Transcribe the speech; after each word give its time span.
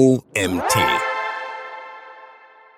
OMT. 0.00 0.78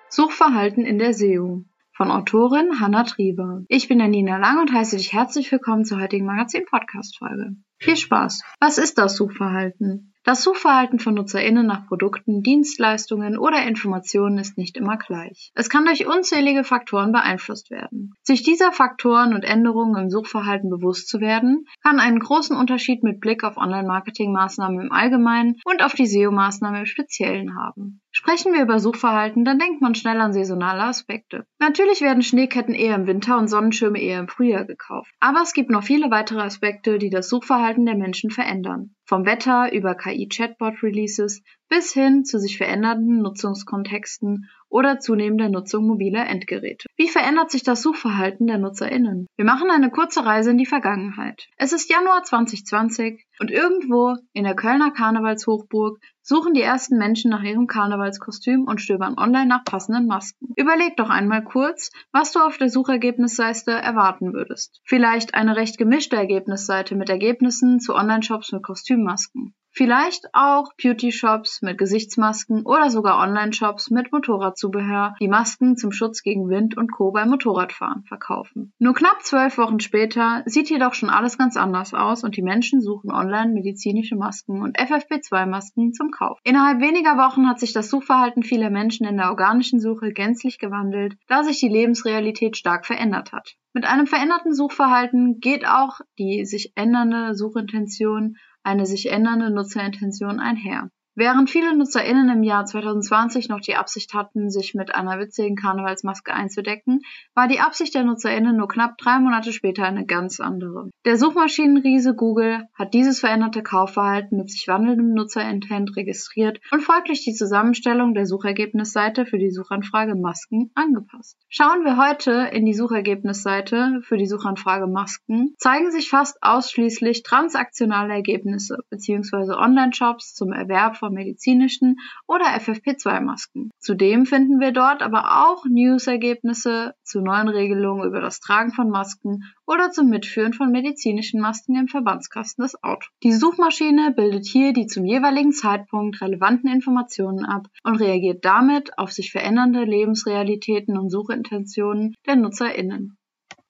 Suchverhalten 0.09 0.85
in 0.85 0.99
der 0.99 1.13
SEO 1.13 1.63
von 1.95 2.11
Autorin 2.11 2.81
Hanna 2.81 3.03
Trieber. 3.03 3.63
Ich 3.69 3.87
bin 3.87 3.99
Nina 3.99 4.35
Lang 4.39 4.59
und 4.59 4.73
heiße 4.73 4.97
dich 4.97 5.13
herzlich 5.13 5.49
willkommen 5.49 5.85
zur 5.85 6.01
heutigen 6.01 6.25
Magazin-Podcast-Folge. 6.25 7.55
Viel 7.77 7.95
Spaß! 7.95 8.43
Was 8.59 8.77
ist 8.77 8.97
das 8.97 9.15
Suchverhalten? 9.15 10.12
Das 10.25 10.41
Suchverhalten 10.41 10.99
von 10.99 11.15
NutzerInnen 11.15 11.65
nach 11.65 11.85
Produkten, 11.85 12.43
Dienstleistungen 12.43 13.37
oder 13.37 13.67
Informationen 13.67 14.37
ist 14.37 14.57
nicht 14.57 14.77
immer 14.77 14.95
gleich. 14.95 15.51
Es 15.53 15.69
kann 15.69 15.83
durch 15.85 16.07
unzählige 16.07 16.63
Faktoren 16.63 17.11
beeinflusst 17.11 17.71
werden. 17.71 18.13
Sich 18.21 18.41
dieser 18.41 18.71
Faktoren 18.71 19.33
und 19.33 19.43
Änderungen 19.43 20.03
im 20.03 20.09
Suchverhalten 20.09 20.69
bewusst 20.69 21.09
zu 21.09 21.19
werden, 21.19 21.65
kann 21.81 21.99
einen 21.99 22.19
großen 22.19 22.55
Unterschied 22.55 23.03
mit 23.03 23.19
Blick 23.19 23.43
auf 23.43 23.57
Online-Marketing-Maßnahmen 23.57 24.79
im 24.79 24.91
Allgemeinen 24.93 25.57
und 25.65 25.83
auf 25.83 25.93
die 25.93 26.07
SEO-Maßnahmen 26.07 26.79
im 26.79 26.85
Speziellen 26.85 27.57
haben. 27.57 27.99
Sprechen 28.15 28.53
wir 28.53 28.61
über 28.61 28.79
Suchverhalten, 28.79 29.43
dann 29.43 29.57
denkt 29.57 29.81
man 29.81 29.95
schnell 29.95 30.21
an 30.21 30.33
saisonale 30.33 30.83
Aspekte. 30.83 31.47
Natürlich 31.59 32.01
werden 32.01 32.21
Schneeketten 32.21 32.75
eher 32.75 32.95
im 32.95 33.07
Winter 33.07 33.39
und 33.39 33.47
Sonnenschirme 33.47 33.99
eher 33.99 34.19
im 34.19 34.27
Frühjahr 34.27 34.65
gekauft. 34.65 35.11
Aber 35.19 35.41
es 35.41 35.53
gibt 35.53 35.71
noch 35.71 35.83
viele 35.83 36.11
weitere 36.11 36.41
Aspekte, 36.41 36.99
die 36.99 37.09
das 37.09 37.27
Suchverhalten 37.27 37.87
der 37.87 37.97
Menschen 37.97 38.29
verändern. 38.29 38.93
Vom 39.05 39.25
Wetter 39.25 39.73
über 39.73 39.95
KI-Chatbot-Releases 40.13 41.41
bis 41.69 41.91
hin 41.91 42.23
zu 42.23 42.39
sich 42.39 42.57
verändernden 42.57 43.21
Nutzungskontexten 43.23 44.47
oder 44.69 44.99
zunehmender 44.99 45.49
Nutzung 45.49 45.87
mobiler 45.87 46.27
Endgeräte. 46.27 46.87
Wie 46.95 47.07
verändert 47.07 47.49
sich 47.51 47.63
das 47.63 47.81
Suchverhalten 47.81 48.47
der 48.47 48.59
NutzerInnen? 48.59 49.27
Wir 49.35 49.45
machen 49.45 49.71
eine 49.71 49.89
kurze 49.89 50.25
Reise 50.25 50.51
in 50.51 50.57
die 50.57 50.65
Vergangenheit. 50.65 51.47
Es 51.57 51.73
ist 51.73 51.89
Januar 51.89 52.23
2020 52.23 53.25
und 53.39 53.49
irgendwo 53.49 54.15
in 54.33 54.43
der 54.43 54.55
Kölner 54.55 54.91
Karnevalshochburg 54.91 55.99
suchen 56.21 56.53
die 56.53 56.61
ersten 56.61 56.97
Menschen 56.97 57.31
nach 57.31 57.43
ihrem 57.43 57.67
Karnevalskostüm 57.67 58.65
und 58.65 58.81
stöbern 58.81 59.17
online 59.17 59.47
nach 59.47 59.63
passenden 59.63 60.05
Masken. 60.05 60.53
Überleg 60.55 60.95
doch 60.97 61.09
einmal 61.09 61.43
kurz, 61.43 61.91
was 62.11 62.31
du 62.31 62.39
auf 62.39 62.57
der 62.57 62.69
Suchergebnisseite 62.69 63.71
erwarten 63.71 64.33
würdest. 64.33 64.79
Vielleicht 64.85 65.33
eine 65.33 65.55
recht 65.55 65.77
gemischte 65.77 66.15
Ergebnisseite 66.15 66.95
mit 66.95 67.09
Ergebnissen 67.09 67.79
zu 67.79 67.95
Online-Shops 67.95 68.51
mit 68.51 68.63
Kostümmasken. 68.63 69.55
Vielleicht 69.75 70.27
auch 70.33 70.71
Beauty-Shops 70.81 71.63
mit 71.63 71.79
Gesichtsmasken 71.79 72.63
oder 72.63 72.91
sogar 72.91 73.19
Online-Shops 73.19 73.89
mit 73.89 74.11
Motorradzubehör, 74.11 75.15
die 75.19 75.27
Masken 75.27 75.77
zum 75.77 75.91
Schutz 75.91 76.21
gegen 76.21 76.47
Wind 76.47 76.77
und 76.77 76.91
Co. 76.91 77.11
beim 77.11 77.29
Motorradfahren 77.29 78.03
verkaufen. 78.03 78.71
Nur 78.77 78.93
knapp 78.93 79.23
zwölf 79.23 79.57
Wochen 79.57 79.79
später 79.79 80.43
sieht 80.45 80.69
jedoch 80.69 80.93
schon 80.93 81.09
alles 81.09 81.39
ganz 81.39 81.57
anders 81.57 81.95
aus 81.95 82.23
und 82.23 82.37
die 82.37 82.43
Menschen 82.43 82.81
suchen 82.81 83.11
online 83.11 83.51
medizinische 83.51 84.15
Masken 84.15 84.61
und 84.61 84.77
FFP2-Masken 84.77 85.93
zum 85.93 86.11
Kauf. 86.11 86.37
Innerhalb 86.43 86.79
weniger 86.79 87.17
Wochen 87.17 87.49
hat 87.49 87.59
sich 87.59 87.73
das 87.73 87.89
Suchverhalten 87.89 88.43
vieler 88.43 88.69
Menschen 88.69 89.07
in 89.07 89.17
der 89.17 89.31
organischen 89.31 89.79
Suche 89.79 90.11
gänzlich 90.11 90.59
gewandelt, 90.59 91.15
da 91.27 91.43
sich 91.43 91.59
die 91.59 91.69
Lebensrealität 91.69 92.57
stark 92.57 92.85
verändert 92.85 93.31
hat. 93.31 93.55
Mit 93.73 93.85
einem 93.85 94.05
veränderten 94.05 94.53
Suchverhalten 94.53 95.39
geht 95.39 95.67
auch 95.67 95.99
die 96.19 96.45
sich 96.45 96.73
ändernde 96.75 97.33
Suchintention 97.33 98.37
eine 98.63 98.85
sich 98.85 99.09
ändernde 99.09 99.51
Nutzerintention 99.51 100.39
einher. 100.39 100.89
Während 101.15 101.51
viele 101.51 101.77
NutzerInnen 101.77 102.27
im 102.29 102.41
Jahr 102.41 102.65
2020 102.65 103.47
noch 103.47 103.59
die 103.59 103.75
Absicht 103.75 104.15
hatten, 104.15 104.49
sich 104.49 104.73
mit 104.73 104.95
einer 104.95 105.19
witzigen 105.19 105.55
Karnevalsmaske 105.55 106.33
einzudecken, 106.33 107.01
war 107.35 107.47
die 107.47 107.59
Absicht 107.59 107.93
der 107.93 108.03
NutzerInnen 108.03 108.57
nur 108.57 108.67
knapp 108.67 108.97
drei 108.97 109.19
Monate 109.19 109.53
später 109.53 109.85
eine 109.85 110.07
ganz 110.07 110.39
andere. 110.39 110.89
Der 111.05 111.17
Suchmaschinenriese 111.17 112.15
Google 112.15 112.63
hat 112.73 112.95
dieses 112.95 113.19
veränderte 113.19 113.61
Kaufverhalten 113.61 114.39
mit 114.39 114.49
sich 114.49 114.67
wandelndem 114.67 115.13
Nutzerintent 115.13 115.95
registriert 115.95 116.59
und 116.71 116.81
folglich 116.81 117.23
die 117.23 117.33
Zusammenstellung 117.33 118.15
der 118.15 118.25
Suchergebnisseite 118.25 119.27
für 119.27 119.37
die 119.37 119.51
Suchanfrage 119.51 120.15
Masken 120.15 120.71
angepasst. 120.73 121.37
Schauen 121.47 121.85
wir 121.85 121.97
heute 121.97 122.49
in 122.51 122.65
die 122.65 122.73
Suchergebnisseite 122.73 124.01
für 124.01 124.17
die 124.17 124.25
Suchanfrage 124.25 124.87
Masken, 124.87 125.53
zeigen 125.59 125.91
sich 125.91 126.09
fast 126.09 126.39
ausschließlich 126.41 127.21
transaktionale 127.21 128.15
Ergebnisse 128.15 128.79
bzw. 128.89 129.53
Online-Shops 129.53 130.33
zum 130.33 130.51
Erwerb 130.51 131.02
von 131.03 131.13
medizinischen 131.13 131.97
oder 132.27 132.45
FFP2-Masken. 132.45 133.71
Zudem 133.77 134.25
finden 134.25 134.61
wir 134.61 134.71
dort 134.71 135.01
aber 135.01 135.43
auch 135.45 135.65
News-Ergebnisse 135.65 136.95
zu 137.03 137.19
neuen 137.19 137.49
Regelungen 137.49 138.07
über 138.07 138.21
das 138.21 138.39
Tragen 138.39 138.71
von 138.71 138.89
Masken 138.89 139.43
oder 139.65 139.91
zum 139.91 140.07
Mitführen 140.07 140.53
von 140.53 140.71
medizinischen 140.71 141.41
Masken 141.41 141.75
im 141.75 141.89
Verbandskasten 141.89 142.63
des 142.63 142.81
Autos. 142.81 143.09
Die 143.21 143.33
Suchmaschine 143.33 144.13
bildet 144.15 144.45
hier 144.45 144.71
die 144.71 144.87
zum 144.87 145.03
jeweiligen 145.03 145.51
Zeitpunkt 145.51 146.21
relevanten 146.21 146.71
Informationen 146.71 147.43
ab 147.43 147.67
und 147.83 147.95
reagiert 147.95 148.45
damit 148.45 148.97
auf 148.97 149.11
sich 149.11 149.29
verändernde 149.29 149.83
Lebensrealitäten 149.83 150.97
und 150.97 151.09
Suchintentionen 151.09 152.15
der 152.25 152.37
NutzerInnen. 152.37 153.17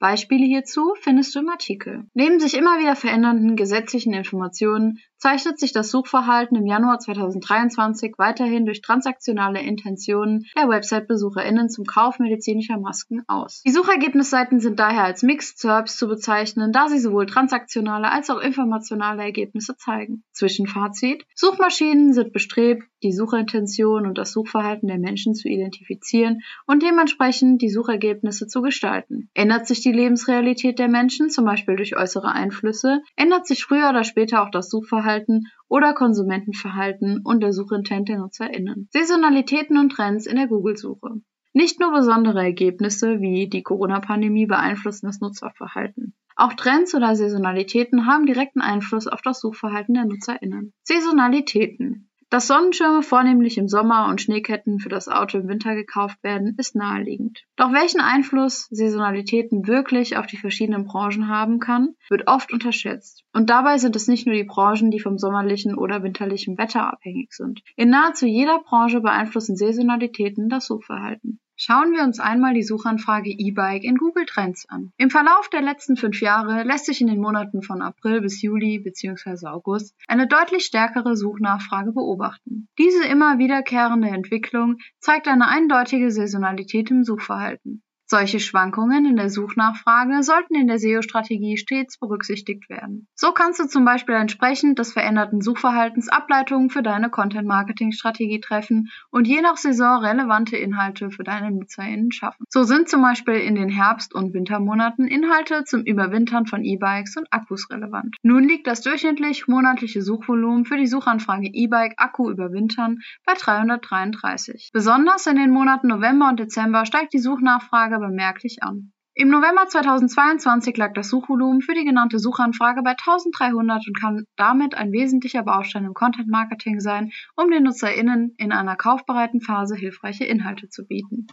Beispiele 0.04 0.46
hierzu 0.46 0.96
findest 1.00 1.34
du 1.34 1.40
im 1.40 1.48
Artikel. 1.48 2.04
Neben 2.14 2.38
sich 2.38 2.58
immer 2.58 2.78
wieder 2.78 2.98
verändernden 2.98 3.56
gesetzlichen 3.56 4.14
Informationen 4.14 5.00
zeichnet 5.16 5.58
sich 5.58 5.72
das 5.72 5.92
Suchverhalten 5.92 6.58
im 6.58 6.66
Januar 6.66 7.00
2023 7.00 8.16
weiterhin 8.18 8.66
durch 8.66 8.82
transaktionale 8.82 9.62
Intentionen 9.62 10.46
der 10.58 10.68
Website-BesucherInnen 10.68 11.70
zum 11.70 11.86
Kauf 11.86 12.20
medizinischer 12.20 12.78
Masken 12.78 13.24
aus. 13.28 13.62
Die 13.66 13.72
Suchergebnisseiten 13.72 14.60
sind 14.60 14.78
daher 14.78 15.06
als 15.06 15.24
Mixed 15.24 15.58
Serbs 15.60 15.96
zu 15.96 16.10
bezeichnen, 16.10 16.74
da 16.74 16.90
sie 16.90 17.00
sowohl 17.00 17.26
transaktionale 17.26 18.12
als 18.12 18.30
auch 18.30 18.42
informationale 18.42 19.24
Ergebnisse 19.24 19.78
zeigen. 19.78 20.26
Zwischenfazit. 20.34 21.26
Suchmaschinen 21.34 22.12
sind 22.12 22.34
bestrebt, 22.34 22.84
die 23.04 23.12
Suchintention 23.12 24.08
und 24.08 24.18
das 24.18 24.32
Suchverhalten 24.32 24.88
der 24.88 24.98
Menschen 24.98 25.36
zu 25.36 25.48
identifizieren 25.48 26.42
und 26.66 26.82
dementsprechend 26.82 27.62
die 27.62 27.70
Suchergebnisse 27.70 28.48
zu 28.48 28.62
gestalten. 28.62 29.30
Ändert 29.34 29.68
sich 29.68 29.82
die 29.82 29.92
Lebensrealität 29.92 30.80
der 30.80 30.88
Menschen, 30.88 31.30
zum 31.30 31.46
Beispiel 31.46 31.76
durch 31.76 31.96
äußere 31.96 32.32
Einflüsse, 32.32 33.02
ändert 33.16 33.46
sich 33.46 33.64
früher 33.64 33.90
oder 33.90 34.04
später 34.04 34.42
auch 34.42 34.50
das 34.50 34.70
Suchverhalten 34.70 35.48
oder 35.68 35.94
Konsumentenverhalten 35.94 37.22
und 37.24 37.44
der 37.44 37.54
Suchintent 37.54 38.10
der 38.10 38.20
NutzerInnen. 38.20 38.88
Saisonalitäten 38.92 39.78
und 39.78 39.92
Trends 39.92 40.26
in 40.26 40.38
der 40.38 40.48
Google-Suche. 40.48 41.22
Nicht 41.56 41.80
nur 41.80 41.92
besondere 41.94 42.42
Ergebnisse 42.42 43.22
wie 43.22 43.48
die 43.48 43.62
Corona-Pandemie 43.62 44.48
beeinflussen 44.48 45.06
das 45.06 45.20
Nutzerverhalten. 45.20 46.16
Auch 46.36 46.54
Trends 46.54 46.96
oder 46.96 47.16
Saisonalitäten 47.16 48.08
haben 48.08 48.26
direkten 48.26 48.62
Einfluss 48.62 49.08
auf 49.08 49.22
das 49.22 49.40
Suchverhalten 49.40 49.94
der 49.94 50.06
NutzerInnen. 50.06 50.74
Saisonalitäten. 50.82 52.10
Dass 52.34 52.48
Sonnenschirme 52.48 53.04
vornehmlich 53.04 53.60
im 53.60 53.68
Sommer 53.68 54.08
und 54.08 54.20
Schneeketten 54.20 54.80
für 54.80 54.90
das 54.90 55.08
Auto 55.08 55.38
im 55.38 55.48
Winter 55.48 55.76
gekauft 55.76 56.18
werden, 56.24 56.56
ist 56.58 56.76
naheliegend. 56.76 57.44
Doch 57.58 57.72
welchen 57.72 58.02
Einfluss 58.02 58.68
Saisonalitäten 58.72 59.68
wirklich 59.68 60.18
auf 60.18 60.26
die 60.26 60.38
verschiedenen 60.38 60.86
Branchen 60.86 61.28
haben 61.28 61.60
kann, 61.60 61.94
wird 62.10 62.28
oft 62.28 62.52
unterschätzt. 62.52 63.24
Und 63.34 63.52
dabei 63.52 63.78
sind 63.78 63.96
es 63.96 64.08
nicht 64.08 64.26
nur 64.26 64.34
die 64.34 64.46
Branchen, 64.46 64.90
die 64.90 65.00
vom 65.00 65.20
sommerlichen 65.20 65.78
oder 65.78 66.02
winterlichen 66.02 66.58
Wetter 66.58 66.92
abhängig 66.92 67.34
sind. 67.34 67.62
In 67.76 67.92
nahezu 67.92 68.26
jeder 68.26 68.64
Branche 68.64 69.02
beeinflussen 69.02 69.56
Saisonalitäten 69.56 70.50
das 70.50 70.66
Suchverhalten. 70.66 71.40
Schauen 71.56 71.92
wir 71.92 72.04
uns 72.04 72.20
einmal 72.20 72.54
die 72.54 72.64
Suchanfrage 72.64 73.30
E-Bike 73.30 73.84
in 73.84 73.98
Google 73.98 74.26
Trends 74.26 74.68
an. 74.70 74.92
Im 74.98 75.12
Verlauf 75.12 75.50
der 75.50 75.62
letzten 75.62 75.98
fünf 75.98 76.20
Jahre 76.20 76.64
lässt 76.64 76.86
sich 76.86 77.00
in 77.00 77.08
den 77.08 77.22
Monaten 77.22 77.62
von 77.62 77.82
April 77.82 78.22
bis 78.22 78.42
Juli 78.42 78.80
bzw. 78.80 79.48
August 79.48 79.96
eine 80.08 80.28
deutlich 80.28 80.66
stärkere 80.66 81.16
Suchnachfrage 81.16 81.92
beobachten. 81.92 82.68
Diese 82.80 83.06
immer 83.06 83.38
wiederkehrende 83.38 84.08
Entwicklung 84.08 84.78
zeigt 85.00 85.28
eine 85.28 85.48
eindeutige 85.48 86.12
Saisonalität 86.12 86.90
im 86.90 87.04
Suchverhalten. 87.04 87.84
Solche 88.14 88.40
Schwankungen 88.40 89.08
in 89.08 89.16
der 89.16 89.32
Suchnachfrage 89.32 90.22
sollten 90.22 90.54
in 90.54 90.68
der 90.68 90.78
SEO-Strategie 90.78 91.58
stets 91.58 91.98
berücksichtigt 91.98 92.70
werden. 92.70 93.08
So 93.16 93.32
kannst 93.32 93.60
du 93.60 93.66
zum 93.66 93.86
Beispiel 93.86 94.14
entsprechend 94.14 94.78
des 94.78 94.94
veränderten 94.94 95.42
Suchverhaltens 95.42 96.10
Ableitungen 96.10 96.70
für 96.70 96.84
deine 96.84 97.10
Content-Marketing-Strategie 97.10 98.40
treffen 98.40 98.92
und 99.10 99.28
je 99.28 99.42
nach 99.42 99.58
Saison 99.58 100.04
relevante 100.04 100.56
Inhalte 100.56 101.10
für 101.10 101.24
deine 101.24 101.50
NutzerInnen 101.50 102.12
schaffen. 102.12 102.46
So 102.50 102.62
sind 102.62 102.88
zum 102.88 103.02
Beispiel 103.02 103.34
in 103.34 103.56
den 103.56 103.70
Herbst- 103.70 104.14
und 104.14 104.36
Wintermonaten 104.36 105.08
Inhalte 105.08 105.64
zum 105.64 105.82
Überwintern 105.82 106.46
von 106.46 106.64
E-Bikes 106.64 107.18
und 107.18 107.26
Akkus 107.32 107.72
relevant. 107.72 108.18
Nun 108.22 108.48
liegt 108.48 108.68
das 108.68 108.82
durchschnittlich 108.82 109.48
monatliche 109.48 110.04
Suchvolumen 110.04 110.66
für 110.66 110.78
die 110.78 110.86
Suchanfrage 110.86 111.50
E-Bike 111.52 111.96
Akku 111.98 112.30
überwintern 112.30 113.00
bei 113.26 113.34
333. 113.34 114.70
Besonders 114.72 115.26
in 115.26 115.38
den 115.38 115.50
Monaten 115.50 115.88
November 115.88 116.30
und 116.30 116.40
Dezember 116.40 116.86
steigt 116.86 117.14
die 117.14 117.18
Suchnachfrage 117.18 118.03
merklich 118.10 118.64
an. 118.64 118.94
Im 119.16 119.30
November 119.30 119.68
2022 119.68 120.76
lag 120.76 120.94
das 120.94 121.10
Suchvolumen 121.10 121.62
für 121.62 121.76
die 121.76 121.86
genannte 121.86 122.18
Suchanfrage 122.18 122.82
bei 122.82 122.92
1300 122.92 123.88
und 123.88 124.00
kann 124.00 124.26
damit 124.38 124.74
ein 124.74 124.92
wesentlicher 124.92 125.44
Baustein 125.44 125.86
im 125.86 125.94
Content 125.94 126.30
Marketing 126.30 126.80
sein, 126.80 127.12
um 127.36 127.52
den 127.52 127.62
NutzerInnen 127.62 128.34
in 128.38 128.52
einer 128.52 128.76
kaufbereiten 128.76 129.40
Phase 129.40 129.76
hilfreiche 129.76 130.26
Inhalte 130.26 130.68
zu 130.70 130.88
bieten. 130.88 131.28